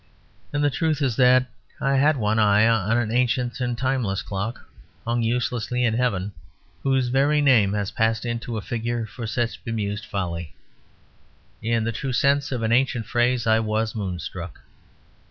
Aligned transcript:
And 0.51 0.63
the 0.63 0.71
truth 0.71 0.99
is 0.99 1.15
that 1.17 1.45
I 1.79 1.93
had 1.97 2.17
one 2.17 2.39
eye 2.39 2.67
on 2.67 2.97
an 2.97 3.11
ancient 3.11 3.59
and 3.59 3.77
timeless 3.77 4.23
clock, 4.23 4.65
hung 5.05 5.21
uselessly 5.21 5.85
in 5.85 5.93
heaven; 5.93 6.31
whose 6.81 7.09
very 7.09 7.39
name 7.39 7.73
has 7.73 7.91
passed 7.91 8.25
into 8.25 8.57
a 8.57 8.63
figure 8.63 9.05
for 9.05 9.27
such 9.27 9.63
bemused 9.63 10.05
folly. 10.07 10.55
In 11.61 11.83
the 11.83 11.91
true 11.91 12.13
sense 12.13 12.51
of 12.51 12.63
an 12.63 12.71
ancient 12.71 13.05
phrase, 13.05 13.45
I 13.45 13.59
was 13.59 13.93
moonstruck. 13.93 14.61